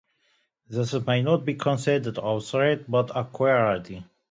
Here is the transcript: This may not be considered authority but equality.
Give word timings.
This 0.67 0.95
may 1.05 1.21
not 1.21 1.45
be 1.45 1.53
considered 1.53 2.17
authority 2.17 2.83
but 2.87 3.11
equality. 3.15 4.03